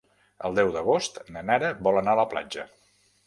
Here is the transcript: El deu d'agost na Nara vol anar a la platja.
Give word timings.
El 0.47 0.55
deu 0.59 0.71
d'agost 0.75 1.19
na 1.35 1.45
Nara 1.49 1.71
vol 1.89 2.01
anar 2.01 2.15
a 2.17 2.21
la 2.23 2.27
platja. 2.35 2.67